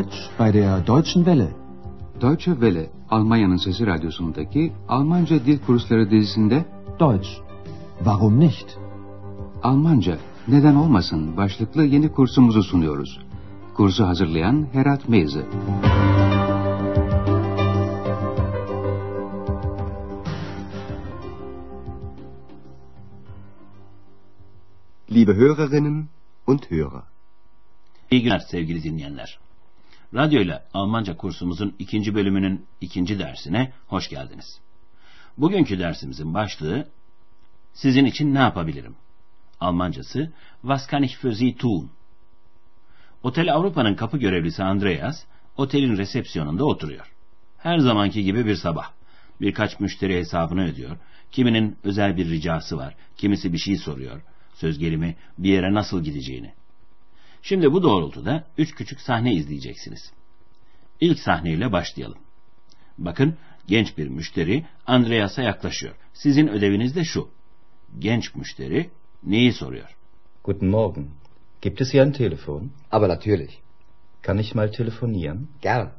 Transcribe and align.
Deutsch 0.00 0.30
bei 0.38 0.50
der 0.50 0.80
Deutschen 0.80 1.24
Welle. 1.24 1.54
Deutsche 2.20 2.52
Welle, 2.54 2.90
Almanya'nın 3.10 3.56
Sesi 3.56 3.86
Radyosu'ndaki 3.86 4.72
Almanca 4.88 5.44
Dil 5.44 5.58
Kursları 5.58 6.10
dizisinde 6.10 6.64
Deutsch. 7.00 7.28
Warum 7.98 8.40
nicht? 8.40 8.78
Almanca, 9.62 10.18
neden 10.48 10.74
olmasın 10.74 11.36
başlıklı 11.36 11.84
yeni 11.84 12.12
kursumuzu 12.12 12.62
sunuyoruz. 12.62 13.20
Kursu 13.74 14.06
hazırlayan 14.06 14.66
Herat 14.72 15.08
Meyzi. 15.08 15.44
Liebe 25.12 25.32
Hörerinnen 25.32 26.08
und 26.46 26.60
Hörer. 26.70 27.02
İyi 28.10 28.22
günler 28.22 28.38
sevgili 28.38 28.82
dinleyenler. 28.82 29.38
Radyo 30.14 30.40
ile 30.40 30.62
Almanca 30.74 31.16
kursumuzun 31.16 31.74
ikinci 31.78 32.14
bölümünün 32.14 32.66
ikinci 32.80 33.18
dersine 33.18 33.72
hoş 33.86 34.08
geldiniz. 34.08 34.60
Bugünkü 35.38 35.78
dersimizin 35.78 36.34
başlığı 36.34 36.88
Sizin 37.72 38.04
için 38.04 38.34
ne 38.34 38.38
yapabilirim? 38.38 38.96
Almancası 39.60 40.32
Was 40.60 40.86
kann 40.86 41.02
ich 41.02 41.16
für 41.16 41.34
Sie 41.34 41.56
tun? 41.56 41.90
Otel 43.22 43.54
Avrupa'nın 43.54 43.94
kapı 43.94 44.18
görevlisi 44.18 44.62
Andreas, 44.62 45.24
otelin 45.56 45.96
resepsiyonunda 45.96 46.64
oturuyor. 46.64 47.12
Her 47.58 47.78
zamanki 47.78 48.24
gibi 48.24 48.46
bir 48.46 48.56
sabah. 48.56 48.90
Birkaç 49.40 49.80
müşteri 49.80 50.16
hesabını 50.16 50.64
ödüyor. 50.64 50.96
Kiminin 51.32 51.76
özel 51.84 52.16
bir 52.16 52.30
ricası 52.30 52.76
var, 52.76 52.94
kimisi 53.16 53.52
bir 53.52 53.58
şey 53.58 53.76
soruyor. 53.76 54.20
Söz 54.54 54.78
gelimi 54.78 55.16
bir 55.38 55.52
yere 55.52 55.74
nasıl 55.74 56.04
gideceğini. 56.04 56.52
Şimdi 57.42 57.72
bu 57.72 57.82
doğrultuda 57.82 58.46
üç 58.58 58.74
küçük 58.74 59.00
sahne 59.00 59.34
izleyeceksiniz. 59.34 60.12
İlk 61.00 61.18
sahneyle 61.18 61.72
başlayalım. 61.72 62.18
Bakın 62.98 63.36
genç 63.66 63.98
bir 63.98 64.08
müşteri 64.08 64.64
Andreas'a 64.86 65.42
yaklaşıyor. 65.42 65.94
Sizin 66.12 66.48
ödeviniz 66.48 66.96
de 66.96 67.04
şu. 67.04 67.28
Genç 67.98 68.34
müşteri 68.34 68.90
neyi 69.22 69.52
soruyor? 69.52 69.96
Guten 70.44 70.68
Morgen. 70.68 71.06
Gibt 71.62 71.80
es 71.80 71.92
hier 71.92 72.02
ein 72.02 72.12
Telefon? 72.12 72.72
Aber 72.90 73.08
natürlich. 73.08 73.60
Kann 74.22 74.38
ich 74.38 74.54
mal 74.54 74.68
telefonieren? 74.68 75.48
Gern. 75.62 75.92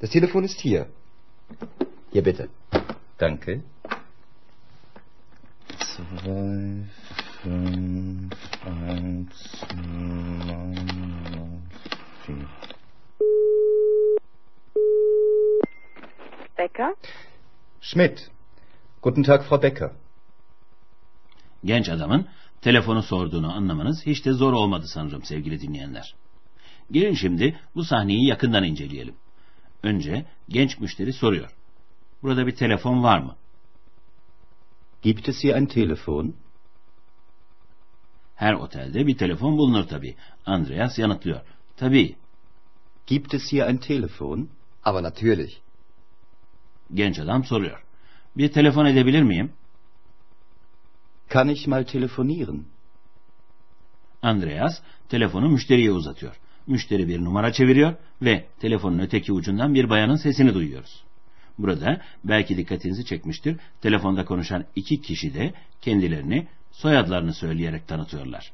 Das 0.00 0.10
Telefon 0.10 0.44
ist 0.44 0.60
hier. 0.60 0.86
Hier 2.12 2.24
bitte. 2.24 2.48
Danke. 3.20 3.60
Zwei, 5.78 6.84
fünf, 7.44 8.32
eins, 8.66 9.62
neun, 10.46 11.62
vier. 12.26 12.46
Becker? 16.58 16.94
Schmidt. 17.80 18.30
Guten 19.02 19.22
Tag, 19.22 19.42
Frau 19.42 19.62
Becker. 19.62 19.90
Genç 21.64 21.88
adamın 21.88 22.26
telefonu 22.60 23.02
sorduğunu 23.02 23.52
anlamanız 23.52 24.06
hiç 24.06 24.24
de 24.24 24.32
zor 24.32 24.52
olmadı 24.52 24.86
sanırım 24.88 25.22
sevgili 25.22 25.60
dinleyenler. 25.60 26.14
Gelin 26.90 27.14
şimdi 27.14 27.60
bu 27.74 27.84
sahneyi 27.84 28.26
yakından 28.26 28.64
inceleyelim. 28.64 29.14
Önce 29.82 30.24
genç 30.48 30.78
müşteri 30.78 31.12
soruyor. 31.12 31.50
Burada 32.22 32.46
bir 32.46 32.56
telefon 32.56 33.02
var 33.02 33.18
mı? 33.18 33.36
Gibt 35.02 35.28
es 35.28 35.44
hier 35.44 35.54
ein 35.56 35.66
Telefon? 35.66 36.34
Her 38.34 38.52
otelde 38.52 39.06
bir 39.06 39.16
telefon 39.16 39.58
bulunur 39.58 39.84
tabii. 39.84 40.14
Andreas 40.46 40.98
yanıtlıyor. 40.98 41.40
Tabii. 41.76 42.16
Gibt 43.06 43.34
es 43.34 43.52
hier 43.52 43.66
ein 43.66 43.76
Telefon? 43.76 44.48
Aber 44.84 45.02
natürlich. 45.02 45.52
Genç 46.94 47.18
adam 47.18 47.44
soruyor. 47.44 47.84
Bir 48.36 48.52
telefon 48.52 48.86
edebilir 48.86 49.22
miyim? 49.22 49.52
Kann 51.28 51.48
ich 51.48 51.66
mal 51.66 51.84
telefonieren? 51.84 52.64
Andreas 54.22 54.80
telefonu 55.08 55.48
müşteriye 55.48 55.92
uzatıyor. 55.92 56.40
Müşteri 56.66 57.08
bir 57.08 57.24
numara 57.24 57.52
çeviriyor 57.52 57.94
ve 58.22 58.46
telefonun 58.60 58.98
öteki 58.98 59.32
ucundan 59.32 59.74
bir 59.74 59.90
bayanın 59.90 60.16
sesini 60.16 60.54
duyuyoruz. 60.54 61.04
Burada 61.58 62.00
belki 62.24 62.56
dikkatinizi 62.56 63.04
çekmiştir. 63.04 63.56
Telefonda 63.80 64.24
konuşan 64.24 64.64
iki 64.76 65.00
kişi 65.00 65.34
de 65.34 65.54
kendilerini 65.80 66.48
soyadlarını 66.74 67.34
söyleyerek 67.34 67.88
tanıtıyorlar. 67.88 68.52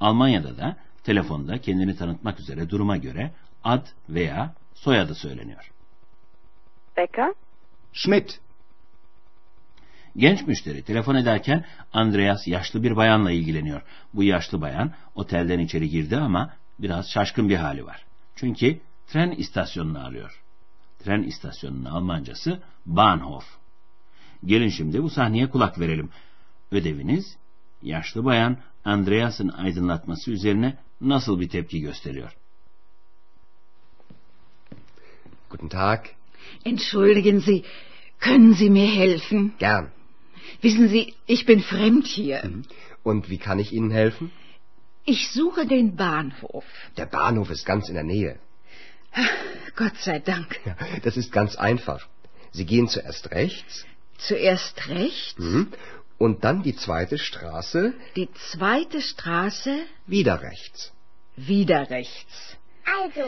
Almanya'da 0.00 0.56
da 0.56 0.76
telefonda 1.04 1.60
kendini 1.60 1.96
tanıtmak 1.96 2.40
üzere 2.40 2.70
duruma 2.70 2.96
göre 2.96 3.32
ad 3.64 3.86
veya 4.08 4.54
soyadı 4.74 5.14
söyleniyor. 5.14 5.70
Becker? 6.96 7.32
Schmidt. 7.92 8.40
Genç 10.16 10.46
müşteri 10.46 10.82
telefon 10.82 11.14
ederken 11.14 11.64
Andreas 11.92 12.46
yaşlı 12.48 12.82
bir 12.82 12.96
bayanla 12.96 13.30
ilgileniyor. 13.30 13.82
Bu 14.14 14.22
yaşlı 14.22 14.60
bayan 14.60 14.92
otelden 15.14 15.58
içeri 15.58 15.88
girdi 15.88 16.16
ama 16.16 16.52
biraz 16.78 17.10
şaşkın 17.10 17.48
bir 17.48 17.56
hali 17.56 17.86
var. 17.86 18.04
Çünkü 18.36 18.80
tren 19.06 19.30
istasyonunu 19.30 20.06
arıyor. 20.06 20.42
Tren 20.98 21.22
istasyonunun 21.22 21.84
Almancası 21.84 22.62
Bahnhof. 22.86 23.44
Gelin 24.44 24.68
şimdi 24.68 25.02
bu 25.02 25.10
sahneye 25.10 25.50
kulak 25.50 25.80
verelim. 25.80 26.10
Ödeviniz 26.70 27.36
yaşlı 27.82 28.24
bayan 28.24 28.58
Andreas'ın 28.84 29.48
aydınlatması 29.48 30.30
üzerine 30.30 30.78
nasıl 31.00 31.40
bir 31.40 31.48
tepki 31.48 31.80
gösteriyor? 31.80 32.36
Guten 35.50 35.68
Tag. 35.68 36.00
Entschuldigen 36.64 37.38
Sie, 37.38 37.62
können 38.20 38.54
Sie 38.54 38.70
mir 38.70 38.88
helfen? 38.88 39.52
Gern. 39.58 39.88
Wissen 40.62 40.88
Sie, 40.88 41.14
ich 41.28 41.46
bin 41.48 41.60
fremd 41.60 42.06
hier. 42.06 42.42
Und 43.04 43.30
wie 43.30 43.38
kann 43.38 43.58
ich 43.58 43.72
Ihnen 43.72 43.90
helfen? 43.90 44.30
Ich 45.06 45.30
suche 45.30 45.66
den 45.66 45.96
Bahnhof. 45.96 46.64
Der 46.96 47.06
Bahnhof 47.06 47.50
ist 47.50 47.66
ganz 47.66 47.88
in 47.88 47.94
der 47.94 48.04
Nähe. 48.04 48.38
Gott 49.76 49.96
sei 49.98 50.18
Dank. 50.18 50.60
Das 51.02 51.16
ist 51.16 51.32
ganz 51.32 51.56
einfach. 51.56 52.08
Sie 52.52 52.66
gehen 52.66 52.88
zuerst 52.88 53.30
rechts 53.30 53.84
Zuerst 54.18 54.88
rechts, 54.88 55.38
mhm, 55.38 55.72
und 56.24 56.42
dann 56.44 56.58
die 56.68 56.76
zweite 56.84 57.18
Straße 57.18 57.80
die 58.16 58.28
zweite 58.50 59.00
Straße, 59.10 59.72
wieder 60.14 60.36
rechts. 60.48 60.92
wieder 61.36 61.80
rechts. 61.90 62.34
Also, 62.98 63.24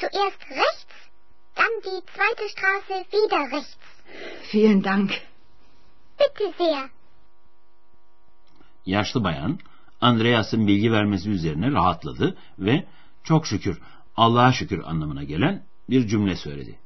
zuerst 0.00 0.42
rechts, 0.62 0.94
dann 1.58 1.74
die 1.86 2.00
zweite 2.14 2.46
Straße 2.54 2.94
wieder 3.16 3.42
rechts. 3.56 3.78
Vielen 4.52 4.82
Dank. 4.90 5.10
Bitte 6.20 6.46
sehr. 6.58 6.90
Yaşlı 8.86 9.24
bayan 9.24 9.58
Andreas'ın 10.00 10.66
bilgi 10.66 10.92
vermesi 10.92 11.30
üzerine 11.30 11.72
rahatladı 11.72 12.36
ve 12.58 12.86
çok 13.24 13.46
şükür, 13.46 13.80
Allah'a 14.16 14.52
şükür 14.52 14.80
anlamına 14.84 15.24
gelen 15.24 15.66
bir 15.90 16.06
cümle 16.06 16.36
söyledi. 16.36 16.78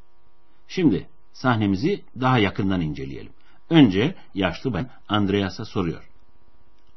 Şimdi 0.69 1.09
sahnemizi 1.33 2.05
daha 2.21 2.39
yakından 2.39 2.81
inceleyelim. 2.81 3.33
Önce 3.71 4.15
yaşlı 4.35 4.73
bayan 4.73 4.91
Andreas'a 5.09 5.65
soruyor. 5.65 6.11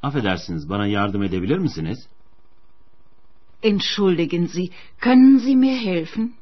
Affedersiniz 0.02 0.68
bana 0.68 0.86
yardım 0.86 1.22
edebilir 1.22 1.58
misiniz? 1.58 2.08
Entschuldigen 3.62 4.46
Sie, 4.46 4.68
können 5.00 5.38
Sie 5.38 5.56
mir 5.56 5.76
helfen? 5.76 6.34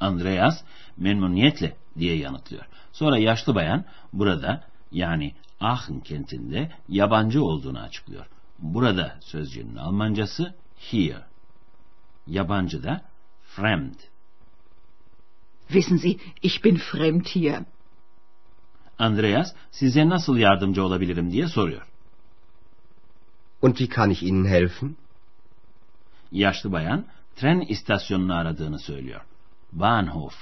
Andreas 0.00 0.64
memnuniyetle 0.96 1.76
diye 1.98 2.16
yanıtlıyor. 2.16 2.66
Sonra 2.92 3.18
yaşlı 3.18 3.54
bayan 3.54 3.84
burada 4.12 4.64
yani 4.92 5.34
Aachen 5.60 6.00
kentinde 6.00 6.70
yabancı 6.88 7.44
olduğunu 7.44 7.78
açıklıyor. 7.78 8.26
Burada 8.58 9.18
sözcüğünün 9.20 9.76
Almancası 9.76 10.54
here. 10.90 11.24
Yabancı 12.26 12.82
da 12.82 13.02
fremd. 13.44 13.94
Wissen 15.68 15.96
Sie, 15.96 16.16
ich 16.42 16.64
bin 16.64 16.76
fremd 16.76 17.26
hier. 17.26 17.62
Andreas 18.98 19.54
size 19.70 20.08
nasıl 20.08 20.36
yardımcı 20.36 20.84
olabilirim 20.84 21.32
diye 21.32 21.48
soruyor. 21.48 21.86
Und 23.62 23.76
wie 23.76 23.88
kann 23.88 24.10
ich 24.10 24.22
Ihnen 24.22 24.44
helfen? 24.44 24.96
Yaşlı 26.32 26.72
bayan 26.72 27.06
tren 27.36 27.60
istasyonunu 27.60 28.34
aradığını 28.34 28.78
söylüyor. 28.78 29.20
Bahnhof. 29.72 30.34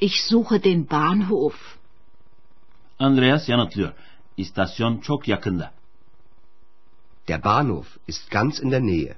Ich 0.00 0.14
suche 0.28 0.64
den 0.64 0.90
Bahnhof. 0.90 1.78
Andreas 2.98 3.48
yanıtlıyor. 3.48 3.92
İstasyon 4.36 4.98
çok 4.98 5.28
yakında. 5.28 5.72
Der 7.28 7.44
Bahnhof 7.44 7.96
ist 8.08 8.30
ganz 8.30 8.60
in 8.60 8.70
der 8.70 8.80
Nähe. 8.80 9.16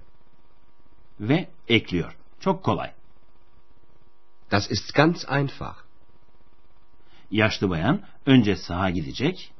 Ve 1.21 1.49
ekliyor. 1.69 2.17
Çok 2.41 2.65
kolay. 2.65 2.93
Das 4.51 4.71
ist 4.71 4.95
ganz 4.95 5.25
einfach. 5.29 5.84
Yaşlı 7.35 7.71
bayan 7.71 8.03
önce 8.27 8.57
sağa 8.57 8.91
gidecek. 8.91 9.53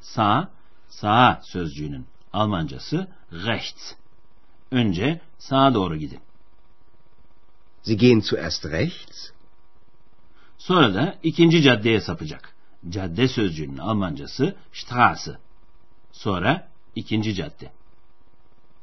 Sağ, 0.00 0.50
sağa 0.88 1.40
sözcüğünün 1.44 2.06
Almancası 2.32 3.08
rechts. 3.32 3.92
Önce 4.70 5.20
sağa 5.38 5.74
doğru 5.74 5.96
gidin. 5.96 6.20
Sie 7.82 7.94
gehen 7.94 8.20
zuerst 8.20 8.66
rechts, 8.66 9.30
Sonra 10.58 10.94
da 10.94 11.14
ikinci 11.22 11.62
caddeye 11.62 12.00
sapacak. 12.00 12.54
Cadde 12.88 13.28
sözcüğünün 13.28 13.78
Almancası 13.78 14.56
Straße. 14.72 15.38
Sonra 16.12 16.68
ikinci 16.94 17.34
cadde. 17.34 17.72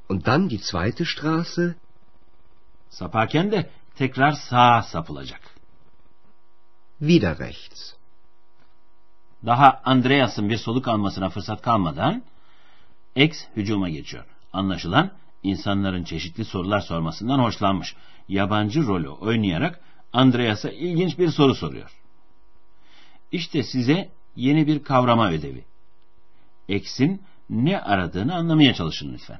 und 0.09 0.25
dann 0.25 0.49
die 0.49 0.59
zweite 0.59 1.05
Straße, 1.05 1.75
Saparken 2.89 3.51
de 3.51 3.69
tekrar 3.95 4.31
sağa 4.31 4.83
sapılacak. 4.83 5.41
wieder 7.01 7.39
rechts. 7.39 8.02
Daha 9.45 9.81
Andreas'ın 9.85 10.49
bir 10.49 10.57
soluk 10.57 10.87
almasına 10.87 11.29
fırsat 11.29 11.61
kalmadan 11.61 12.23
X 13.15 13.45
hücuma 13.55 13.89
geçiyor. 13.89 14.25
Anlaşılan 14.53 15.11
insanların 15.43 16.03
çeşitli 16.03 16.45
sorular 16.45 16.79
sormasından 16.79 17.39
hoşlanmış. 17.39 17.95
Yabancı 18.27 18.87
rolü 18.87 19.09
oynayarak 19.09 19.79
Andreas'a 20.13 20.69
ilginç 20.69 21.19
bir 21.19 21.29
soru 21.29 21.55
soruyor. 21.55 21.91
İşte 23.31 23.63
size 23.63 24.09
yeni 24.35 24.67
bir 24.67 24.83
kavrama 24.83 25.31
ödevi. 25.31 25.65
X'in 26.67 27.21
ne 27.49 27.81
aradığını 27.81 28.35
anlamaya 28.35 28.73
çalışın 28.73 29.13
lütfen. 29.13 29.39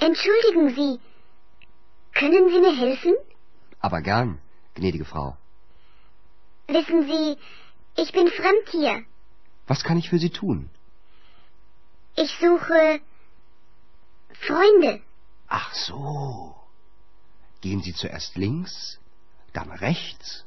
Entschuldigen 0.00 0.68
Sie, 0.68 0.98
können 2.12 2.48
Sie 2.48 2.60
mir 2.60 2.76
helfen? 2.76 3.16
Aber 3.82 4.00
gern, 4.00 4.38
gnädige 4.74 5.04
Frau. 5.04 5.34
Wissen 6.66 7.02
Sie, 7.02 7.36
ich 7.96 8.12
bin 8.12 8.28
fremd 8.28 8.68
hier. 8.70 9.04
Was 9.66 9.84
kann 9.84 9.98
ich 9.98 10.08
für 10.10 10.18
Sie 10.18 10.30
tun? 10.30 10.70
Ich 12.16 12.30
suche 12.40 13.00
Freunde. 14.46 15.00
Ach 15.48 15.72
so. 15.74 16.54
Gehen 17.60 17.82
Sie 17.82 17.94
zuerst 17.94 18.36
links, 18.36 18.98
dann 19.52 19.70
rechts, 19.70 20.44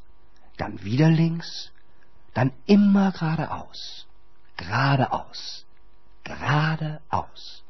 dann 0.58 0.84
wieder 0.84 1.10
links, 1.10 1.72
dann 2.34 2.52
immer 2.66 3.12
geradeaus. 3.12 4.06
Geradeaus. 4.58 5.66
Geradeaus. 6.24 7.64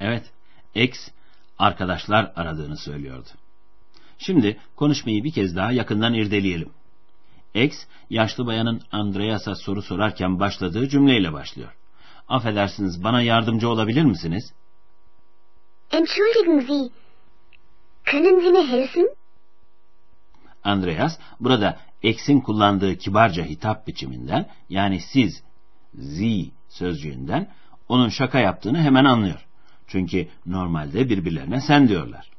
Evet, 0.00 0.30
X 0.74 1.08
arkadaşlar 1.58 2.32
aradığını 2.36 2.76
söylüyordu. 2.76 3.28
Şimdi 4.18 4.60
konuşmayı 4.76 5.24
bir 5.24 5.32
kez 5.32 5.56
daha 5.56 5.72
yakından 5.72 6.14
irdeleyelim. 6.14 6.70
X, 7.54 7.76
yaşlı 8.10 8.46
bayanın 8.46 8.82
Andreas'a 8.92 9.54
soru 9.54 9.82
sorarken 9.82 10.40
başladığı 10.40 10.88
cümleyle 10.88 11.32
başlıyor. 11.32 11.76
Affedersiniz, 12.28 13.04
bana 13.04 13.22
yardımcı 13.22 13.68
olabilir 13.68 14.02
misiniz? 14.02 14.52
Entschuldigen 15.92 16.60
Sie, 16.60 16.90
können 18.04 18.40
Sie 18.40 18.50
mir 18.50 18.68
helfen? 18.68 19.08
Andreas, 20.64 21.18
burada 21.40 21.78
X'in 22.02 22.40
kullandığı 22.40 22.96
kibarca 22.96 23.44
hitap 23.44 23.86
biçiminden, 23.86 24.48
yani 24.68 25.00
siz, 25.00 25.42
Sie 25.98 26.50
sözcüğünden, 26.68 27.50
onun 27.88 28.08
şaka 28.08 28.38
yaptığını 28.38 28.82
hemen 28.82 29.04
anlıyor. 29.04 29.46
Çünkü 29.86 30.28
normalde 30.46 31.08
birbirlerine 31.08 31.60
sen 31.60 31.88
diyorlar. 31.88 32.30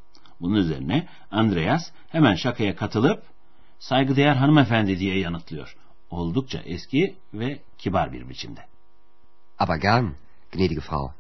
Bunun 0.42 0.56
üzerine 0.56 1.08
Andreas 1.32 1.92
hemen 2.10 2.36
şakaya 2.36 2.76
katılıp 2.76 3.24
saygıdeğer 3.80 4.36
hanımefendi 4.36 5.00
diye 5.00 5.20
yanıtlıyor. 5.20 5.78
Oldukça 6.10 6.62
eski 6.66 7.16
ve 7.34 7.60
kibar 7.78 8.14
bir 8.14 8.30
biçimde. 8.30 8.66
Aber 9.60 9.78
gern, 9.78 10.06
gnädige 10.52 10.82
Frau. 10.82 11.12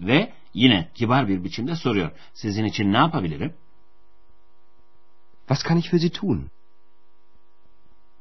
Ve 0.00 0.32
yine 0.54 0.88
kibar 0.94 1.28
bir 1.28 1.44
biçimde 1.44 1.76
soruyor. 1.76 2.10
Sizin 2.34 2.64
için 2.64 2.92
ne 2.92 2.96
yapabilirim? 2.96 3.54
Was 5.48 5.62
kann 5.62 5.78
ich 5.78 5.90
für 5.90 5.98
Sie 5.98 6.10
tun? 6.10 6.50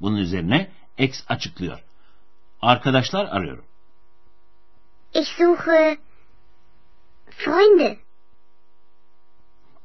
Bunun 0.02 0.18
üzerine 0.18 0.70
X 0.98 1.24
açıklıyor. 1.28 1.84
Arkadaşlar 2.62 3.26
arıyorum. 3.26 3.66
Ich 5.14 5.28
suche 5.28 5.98
Freunde. 7.30 7.98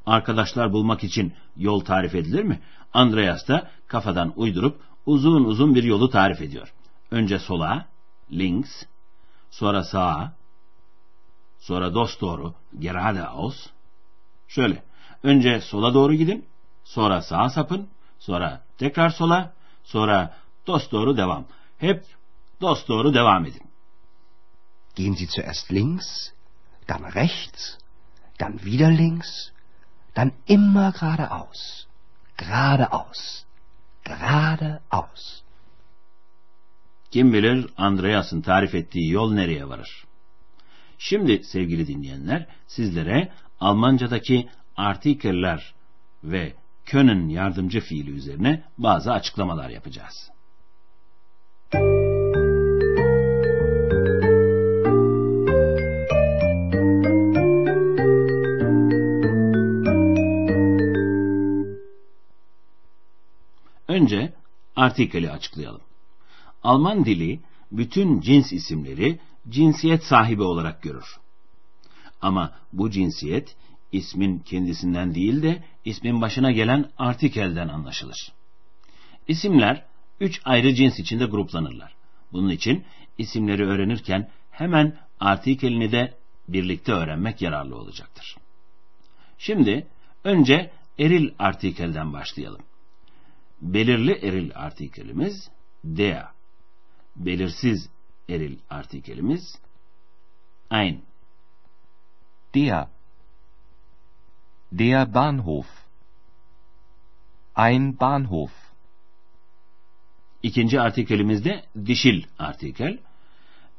Arkadaşlar 0.06 0.72
bulmak 0.72 1.05
için 1.05 1.34
yol 1.56 1.81
tarif 1.81 2.14
edilir 2.14 2.43
mi? 2.43 2.61
Andreas 2.94 3.49
da 3.49 3.70
kafadan 3.87 4.32
uydurup 4.37 4.81
uzun 5.06 5.44
uzun 5.44 5.75
bir 5.75 5.85
yolu 5.85 6.11
tarif 6.11 6.41
ediyor. 6.41 6.75
Önce 7.11 7.38
sola, 7.38 7.87
links, 8.32 8.82
sonra 9.50 9.85
sağa, 9.85 10.32
sonra 11.58 11.94
dost 11.94 12.20
doğru, 12.20 12.55
geradeaus. 12.79 13.67
Şöyle, 14.49 14.82
önce 15.23 15.61
sola 15.61 15.94
doğru 15.94 16.14
gidin, 16.14 16.46
sonra 16.85 17.23
sağa 17.23 17.50
sapın, 17.50 17.88
sonra 18.19 18.62
tekrar 18.79 19.11
sola, 19.11 19.52
sonra 19.85 20.37
dost 20.67 20.93
doğru 20.93 21.17
devam. 21.17 21.44
Hep 21.79 22.05
dost 22.61 22.88
doğru 22.88 23.14
devam 23.14 23.44
edin. 23.44 23.62
Gehen 24.94 25.14
Sie 25.14 25.26
zuerst 25.26 25.73
links, 25.73 26.32
dann 26.88 27.05
rechts, 27.14 27.79
dann 28.38 28.58
wieder 28.58 28.90
links, 28.99 29.50
dann 30.17 30.32
immer 30.47 30.93
geradeaus. 30.93 31.87
Geradeaus. 32.39 33.45
Geradeaus. 34.05 35.43
Kim 37.11 37.33
bilir 37.33 37.67
Andreas'ın 37.77 38.41
tarif 38.41 38.75
ettiği 38.75 39.11
yol 39.11 39.33
nereye 39.33 39.69
varır? 39.69 40.05
Şimdi 40.99 41.45
sevgili 41.45 41.87
dinleyenler 41.87 42.47
sizlere 42.67 43.33
Almancadaki 43.61 44.49
artikel'ler 44.77 45.75
ve 46.25 46.55
können 46.85 47.29
yardımcı 47.29 47.81
fiili 47.81 48.11
üzerine 48.11 48.65
bazı 48.79 49.13
açıklamalar 49.13 49.71
yapacağız. 49.71 50.31
Önce 63.89 64.33
artikeli 64.77 65.31
açıklayalım. 65.31 65.81
Alman 66.63 67.05
dili 67.05 67.41
bütün 67.73 68.21
cins 68.21 68.53
isimleri 68.53 69.19
cinsiyet 69.49 70.05
sahibi 70.05 70.43
olarak 70.43 70.83
görür. 70.83 71.17
Ama 72.23 72.53
bu 72.73 72.91
cinsiyet 72.91 73.57
ismin 73.93 74.38
kendisinden 74.38 75.14
değil 75.14 75.43
de 75.43 75.62
ismin 75.85 76.21
başına 76.21 76.53
gelen 76.53 76.91
artikelden 76.99 77.69
anlaşılır. 77.69 78.33
İsimler 79.29 79.85
üç 80.21 80.41
ayrı 80.45 80.75
cins 80.75 80.99
içinde 80.99 81.25
gruplanırlar. 81.25 81.95
Bunun 82.33 82.50
için 82.50 82.85
isimleri 83.19 83.67
öğrenirken 83.67 84.31
hemen 84.50 84.97
artikelini 85.21 85.93
de 85.93 86.14
birlikte 86.49 86.93
öğrenmek 86.93 87.43
yararlı 87.43 87.76
olacaktır. 87.76 88.37
Şimdi 89.38 89.87
önce 90.25 90.71
eril 90.99 91.31
artikelden 91.38 92.12
başlayalım. 92.12 92.61
Belirli 93.64 94.12
eril 94.12 94.52
artikelimiz 94.54 95.50
der. 95.85 96.28
Belirsiz 97.16 97.88
eril 98.28 98.59
artikelimiz 98.71 99.59
ein. 100.71 101.02
Der. 102.54 102.88
Der 104.71 105.14
Bahnhof. 105.14 105.66
Ein 107.54 108.00
Bahnhof. 108.00 108.52
İkinci 110.42 110.80
artikelimiz 110.80 111.44
de 111.44 111.64
dişil 111.87 112.26
artikel. 112.38 112.99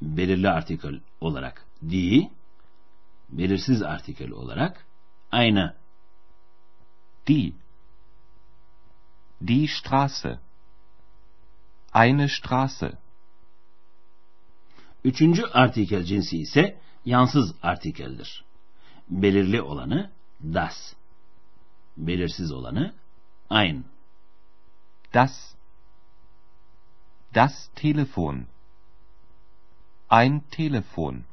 Belirli 0.01 0.50
artikel 0.50 1.01
olarak 1.22 1.65
die, 1.82 2.30
belirsiz 3.30 3.82
artikel 3.82 4.32
olarak 4.32 4.86
eine. 5.32 5.74
Die. 7.27 7.54
Die 9.42 9.68
Straße. 9.68 10.39
Eine 11.92 12.30
Straße. 12.30 12.98
Üçüncü 15.04 15.44
artikel 15.44 16.04
cinsi 16.04 16.38
ise 16.38 16.77
yansız 17.06 17.56
artikeldir. 17.63 18.46
Belirli 19.10 19.62
olanı 19.62 20.12
das. 20.44 20.94
Belirsiz 21.98 22.51
olanı 22.51 22.94
ein. 23.50 23.86
Das. 25.13 25.56
Das 27.36 27.70
Telefon. 27.75 28.48
Ein 30.10 30.39
Telefon. 30.51 31.24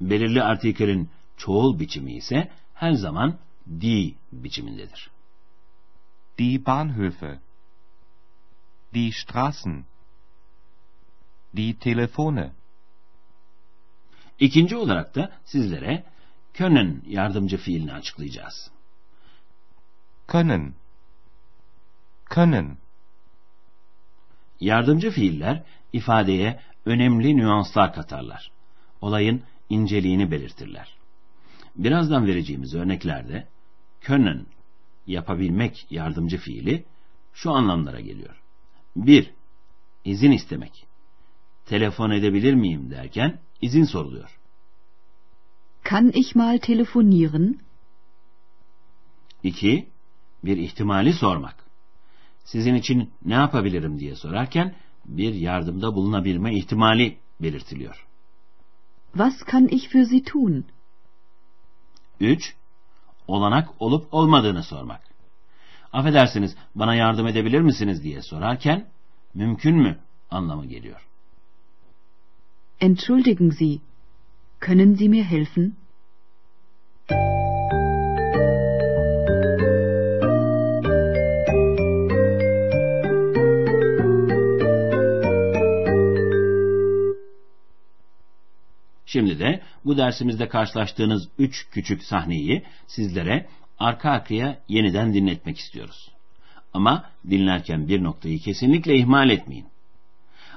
Belirli 0.00 0.42
artikelin 0.42 1.10
çoğul 1.36 1.78
biçimi 1.78 2.12
ise 2.12 2.50
her 2.74 2.92
zaman 2.92 3.38
die 3.80 4.14
biçimindedir. 4.32 5.11
Die 6.42 6.58
Bahnhöfe. 6.66 7.38
Die 8.94 9.12
Straßen. 9.12 9.84
Die 11.56 11.78
Telefone. 11.78 12.52
İkinci 14.38 14.76
olarak 14.76 15.14
da 15.14 15.32
sizlere 15.44 16.04
können 16.54 17.02
yardımcı 17.06 17.56
fiilini 17.56 17.92
açıklayacağız. 17.92 18.70
Können. 20.28 20.74
Können. 22.30 22.76
Yardımcı 24.60 25.10
fiiller 25.10 25.62
ifadeye 25.92 26.60
önemli 26.86 27.36
nüanslar 27.36 27.94
katarlar. 27.94 28.50
Olayın 29.00 29.42
inceliğini 29.68 30.30
belirtirler. 30.30 30.94
Birazdan 31.76 32.26
vereceğimiz 32.26 32.74
örneklerde 32.74 33.48
können 34.00 34.46
yapabilmek 35.06 35.86
yardımcı 35.90 36.38
fiili 36.38 36.84
şu 37.32 37.50
anlamlara 37.50 38.00
geliyor. 38.00 38.42
1. 38.96 39.30
İzin 40.04 40.30
istemek. 40.30 40.86
Telefon 41.66 42.10
edebilir 42.10 42.54
miyim 42.54 42.90
derken 42.90 43.40
izin 43.60 43.84
soruluyor. 43.84 44.38
Kann 45.84 46.12
ich 46.14 46.36
mal 46.36 46.58
telefonieren? 46.58 47.58
2. 49.42 49.88
Bir 50.44 50.56
ihtimali 50.56 51.12
sormak. 51.12 51.64
Sizin 52.44 52.74
için 52.74 53.10
ne 53.24 53.34
yapabilirim 53.34 53.98
diye 53.98 54.14
sorarken 54.14 54.74
bir 55.04 55.34
yardımda 55.34 55.94
bulunabilme 55.94 56.56
ihtimali 56.56 57.18
belirtiliyor. 57.40 58.06
Was 59.12 59.42
kann 59.42 59.68
ich 59.68 59.88
für 59.88 60.04
Sie 60.04 60.22
tun? 60.22 60.64
3. 62.20 62.54
Olanak 63.32 63.68
olup 63.78 64.14
olmadığını 64.14 64.62
sormak. 64.62 65.00
Affedersiniz 65.92 66.56
bana 66.74 66.94
yardım 66.94 67.26
edebilir 67.26 67.60
misiniz 67.60 68.02
diye 68.02 68.22
sorarken 68.22 68.86
mümkün 69.34 69.76
mü 69.76 69.98
anlamı 70.30 70.66
geliyor. 70.66 71.08
Entschuldigen 72.80 73.50
Sie, 73.50 73.78
können 74.60 74.94
Sie 74.94 75.08
mir 75.08 75.24
helfen? 75.24 75.72
Şimdi 89.06 89.38
de 89.38 89.61
bu 89.84 89.96
dersimizde 89.96 90.48
karşılaştığınız 90.48 91.28
üç 91.38 91.68
küçük 91.70 92.02
sahneyi 92.02 92.62
sizlere 92.86 93.46
arka 93.78 94.10
arkaya 94.10 94.58
yeniden 94.68 95.14
dinletmek 95.14 95.58
istiyoruz. 95.58 96.10
Ama 96.74 97.04
dinlerken 97.30 97.88
bir 97.88 98.02
noktayı 98.02 98.38
kesinlikle 98.38 98.96
ihmal 98.96 99.30
etmeyin. 99.30 99.66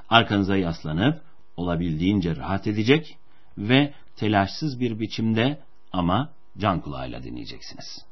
Arkanıza 0.08 0.56
yaslanıp 0.56 1.22
olabildiğince 1.56 2.36
rahat 2.36 2.66
edecek 2.66 3.16
ve 3.58 3.92
telaşsız 4.16 4.80
bir 4.80 5.00
biçimde 5.00 5.58
ama 5.92 6.30
can 6.58 6.80
kulağıyla 6.80 7.22
dinleyeceksiniz. 7.22 8.04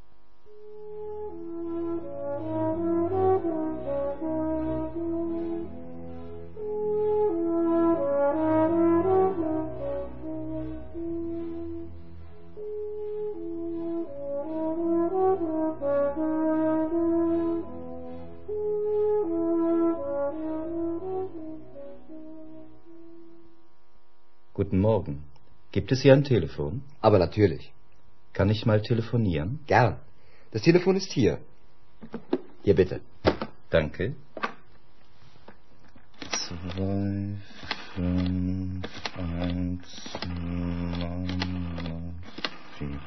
Guten 24.55 24.79
Morgen. 24.79 25.25
Gibt 25.73 25.91
es 25.91 26.03
hier 26.03 26.13
ein 26.13 26.23
Telefon? 26.23 26.85
Aber 27.01 27.19
natürlich. 27.19 27.73
Kann 28.33 28.51
ich 28.51 28.65
mal 28.65 28.81
telefonieren? 28.81 29.59
Gern. 29.67 29.97
Das 30.53 30.63
Telefon 30.63 30.95
ist 30.95 31.11
hier. 31.11 31.41
Hier 32.63 32.77
bitte. 32.77 33.01
Danke. 33.71 34.15
Zwei, 36.31 37.35
fünf, 37.97 38.87
eins, 39.17 40.19
neun, 41.01 42.15
vier. 42.79 43.01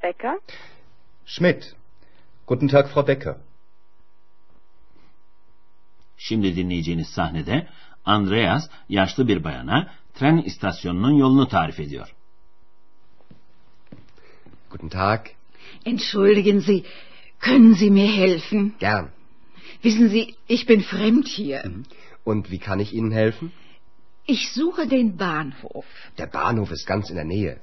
Becker? 0.00 0.38
Schmidt. 1.24 1.76
Guten 2.46 2.66
Tag, 2.66 2.88
Frau 2.88 3.04
Becker. 3.04 3.38
Şimdi 6.18 6.56
dinleyeceğiniz 6.56 7.08
sahnede 7.08 7.68
Andreas 8.04 8.68
yaşlı 8.88 9.28
bir 9.28 9.44
bayana 9.44 9.90
tren 10.14 10.36
istasyonunun 10.36 11.14
yolunu 11.14 11.48
tarif 11.48 11.80
ediyor. 11.80 12.14
Guten 14.70 14.88
Tag. 14.88 15.20
Entschuldigen 15.84 16.60
Sie, 16.60 16.84
können 17.40 17.74
Sie 17.74 17.90
mir 17.90 18.12
helfen? 18.12 18.74
Gern. 18.80 19.08
Wissen 19.84 20.08
Sie, 20.08 20.34
ich 20.48 20.66
bin 20.68 20.80
fremd 20.80 21.28
hier. 21.28 21.62
Und 22.24 22.50
wie 22.50 22.58
kann 22.58 22.80
ich 22.80 22.92
Ihnen 22.92 23.12
helfen? 23.12 23.52
Ich 24.26 24.52
suche 24.52 24.86
den 24.86 25.16
Bahnhof. 25.16 25.86
Der 26.18 26.26
Bahnhof 26.26 26.70
ist 26.72 26.86
ganz 26.86 27.10
in 27.10 27.16
der 27.16 27.24
Nähe. 27.24 27.60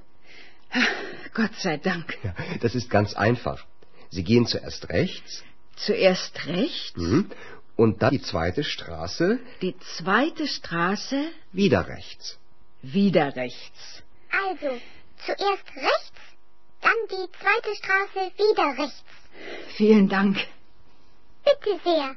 Gott 1.34 1.56
sei 1.56 1.78
Dank. 1.78 2.18
Das 2.62 2.76
ist 2.76 2.90
ganz 2.90 3.14
einfach. 3.14 3.66
Sie 4.10 4.24
gehen 4.24 4.46
zuerst 4.46 4.90
rechts 4.90 5.44
Zuerst 5.76 6.46
rechts, 6.46 6.96
mhm, 6.96 7.30
und 7.76 8.02
dann 8.02 8.12
die 8.12 8.22
zweite 8.22 8.64
Straße 8.64 9.40
die 9.62 9.76
zweite 9.98 10.48
Straße, 10.48 11.20
wieder 11.52 11.88
rechts. 11.88 12.38
wieder 12.82 13.36
rechts. 13.36 14.04
Also, 14.32 14.72
zuerst 15.26 15.68
rechts, 15.76 16.20
dann 16.82 17.00
die 17.12 17.28
zweite 17.40 17.76
Straße 17.76 18.32
wieder 18.38 18.84
rechts. 18.84 19.04
Vielen 19.78 20.10
Dank. 20.10 20.38
Bitte 21.46 21.80
sehr. 21.84 22.16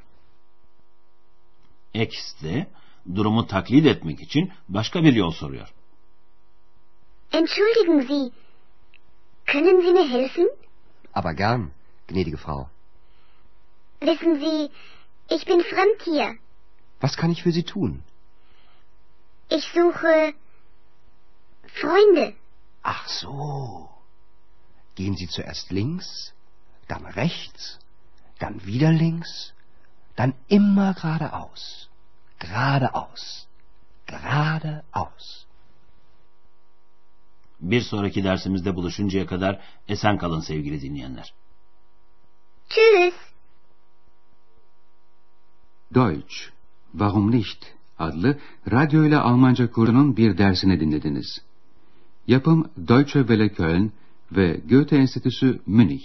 X 1.93 2.35
de 2.41 2.65
durumu 3.05 3.43
taklit 3.47 3.85
etmek 3.85 4.19
için 4.21 4.51
başka 4.69 5.03
bir 5.03 5.13
yol 5.13 5.31
soruyor. 5.31 5.67
Entschuldigen 7.31 8.01
Sie, 8.07 8.31
können 9.45 9.81
Sie 9.81 9.91
mir 9.93 10.07
helfen? 10.09 10.47
Aber 11.13 11.33
gern, 11.33 11.71
gnädige 12.07 12.37
Frau. 12.37 12.69
Wissen 14.01 14.39
Sie, 14.39 14.69
ich 15.29 15.45
bin 15.45 15.61
fremd 15.61 16.01
hier. 16.03 16.35
Was 16.99 17.15
kann 17.17 17.31
ich 17.31 17.43
für 17.43 17.51
Sie 17.51 17.63
tun? 17.63 18.03
Ich 19.49 19.65
suche 19.73 20.33
Freunde. 21.81 22.33
Ach 22.81 23.07
so. 23.07 23.89
Gehen 24.95 25.15
Sie 25.15 25.27
zuerst 25.27 25.71
links, 25.71 26.33
dann 26.87 27.05
rechts, 27.05 27.79
dann 28.39 28.65
wieder 28.65 28.91
links, 28.91 29.53
dann 30.15 30.33
immer 30.47 30.93
geradeaus. 30.93 31.89
Geradeaus. 32.39 33.47
Geradeaus. 34.07 35.45
Bir 37.59 37.81
sonraki 37.81 38.23
dersimizde 38.23 38.75
buluşuncaya 38.75 39.25
kadar 39.25 39.59
esen 39.87 40.17
kalın 40.17 40.39
sevgili 40.41 40.81
dinleyenler. 40.81 41.33
Tschüss. 42.69 43.26
Deutsch, 45.95 46.51
Warum 46.91 47.31
nicht? 47.31 47.77
adlı 47.99 48.37
radyo 48.71 49.05
ile 49.05 49.17
Almanca 49.17 49.71
kursunun 49.71 50.17
bir 50.17 50.37
dersini 50.37 50.79
dinlediniz. 50.79 51.41
Yapım 52.27 52.69
Deutsche 52.87 53.19
Welle 53.19 53.49
Köln 53.49 53.91
ve 54.31 54.61
Goethe 54.69 54.97
Enstitüsü 54.97 55.59
Münih. 55.65 56.03